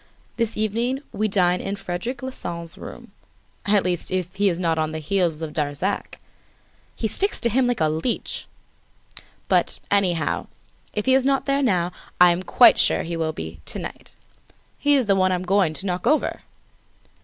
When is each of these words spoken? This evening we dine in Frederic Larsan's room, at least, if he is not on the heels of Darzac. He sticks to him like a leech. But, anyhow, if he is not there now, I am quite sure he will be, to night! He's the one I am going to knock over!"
This 0.37 0.57
evening 0.57 1.03
we 1.11 1.27
dine 1.27 1.61
in 1.61 1.75
Frederic 1.75 2.23
Larsan's 2.23 2.75
room, 2.75 3.11
at 3.67 3.83
least, 3.83 4.09
if 4.09 4.33
he 4.33 4.49
is 4.49 4.59
not 4.59 4.79
on 4.79 4.93
the 4.93 4.97
heels 4.97 5.43
of 5.43 5.53
Darzac. 5.53 6.17
He 6.95 7.07
sticks 7.07 7.39
to 7.41 7.49
him 7.51 7.67
like 7.67 7.79
a 7.81 7.87
leech. 7.87 8.47
But, 9.47 9.79
anyhow, 9.91 10.47
if 10.91 11.05
he 11.05 11.13
is 11.13 11.23
not 11.23 11.45
there 11.45 11.61
now, 11.61 11.91
I 12.19 12.31
am 12.31 12.41
quite 12.41 12.79
sure 12.79 13.03
he 13.03 13.15
will 13.15 13.31
be, 13.31 13.59
to 13.67 13.77
night! 13.77 14.15
He's 14.79 15.05
the 15.05 15.15
one 15.15 15.31
I 15.31 15.35
am 15.35 15.43
going 15.43 15.75
to 15.75 15.85
knock 15.85 16.07
over!" 16.07 16.41